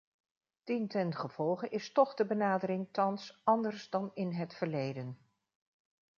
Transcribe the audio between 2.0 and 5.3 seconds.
de benadering thans anders dan in het verleden.